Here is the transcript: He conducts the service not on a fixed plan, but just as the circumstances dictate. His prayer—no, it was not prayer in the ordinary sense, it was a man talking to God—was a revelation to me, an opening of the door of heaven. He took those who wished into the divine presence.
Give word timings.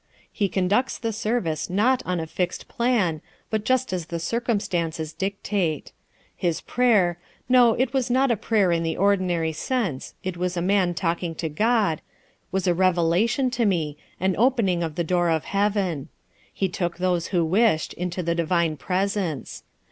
He 0.31 0.49
conducts 0.49 0.97
the 0.97 1.13
service 1.13 1.69
not 1.69 2.01
on 2.07 2.19
a 2.19 2.25
fixed 2.25 2.67
plan, 2.67 3.21
but 3.51 3.63
just 3.63 3.93
as 3.93 4.07
the 4.07 4.17
circumstances 4.19 5.13
dictate. 5.13 5.91
His 6.35 6.59
prayer—no, 6.59 7.75
it 7.75 7.93
was 7.93 8.09
not 8.09 8.41
prayer 8.41 8.71
in 8.71 8.81
the 8.81 8.97
ordinary 8.97 9.51
sense, 9.51 10.15
it 10.23 10.37
was 10.37 10.57
a 10.57 10.59
man 10.63 10.95
talking 10.95 11.35
to 11.35 11.49
God—was 11.49 12.65
a 12.65 12.73
revelation 12.73 13.51
to 13.51 13.63
me, 13.63 13.95
an 14.19 14.33
opening 14.39 14.81
of 14.81 14.95
the 14.95 15.03
door 15.03 15.29
of 15.29 15.43
heaven. 15.45 16.09
He 16.51 16.67
took 16.67 16.97
those 16.97 17.27
who 17.27 17.45
wished 17.45 17.93
into 17.93 18.23
the 18.23 18.33
divine 18.33 18.77
presence. 18.77 19.61